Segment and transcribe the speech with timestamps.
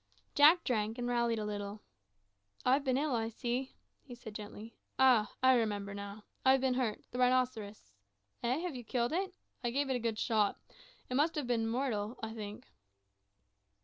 [0.33, 1.83] Jack drank, and rallied a little.
[2.65, 4.73] "I've been ill, I see," he said gently.
[4.97, 5.31] "Ah!
[5.43, 6.23] I remember now.
[6.43, 7.93] I've been hurt the rhinoceros;
[8.41, 9.35] eh, have you killed it?
[9.63, 10.59] I gave it a good shot.
[11.07, 12.65] It must have been mortal, I think."